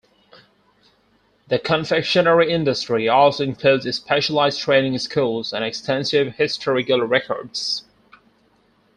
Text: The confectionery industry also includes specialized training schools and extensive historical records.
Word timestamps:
The 1.49 1.59
confectionery 1.59 2.51
industry 2.51 3.07
also 3.07 3.43
includes 3.43 3.95
specialized 3.95 4.59
training 4.59 4.97
schools 4.97 5.53
and 5.53 5.63
extensive 5.63 6.37
historical 6.37 7.01
records. 7.03 7.83